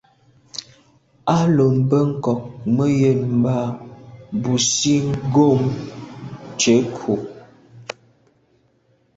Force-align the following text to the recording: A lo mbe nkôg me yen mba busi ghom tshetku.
A 1.35 1.37
lo 1.55 1.65
mbe 1.79 1.99
nkôg 2.11 2.41
me 2.75 2.85
yen 3.01 3.19
mba 3.39 3.55
busi 4.41 4.95
ghom 5.33 5.61
tshetku. 6.59 7.13